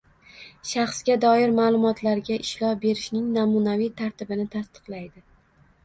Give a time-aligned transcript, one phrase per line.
[0.69, 5.29] Shaxsga doir ma’lumotlarga ishlov berishning namunaviy tartibini tasdiqlaydi;